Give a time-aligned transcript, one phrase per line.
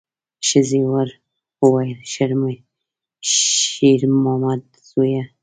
[0.47, 1.15] ښځې ورو
[1.63, 1.99] وویل:
[3.71, 5.23] شېرمامده زویه!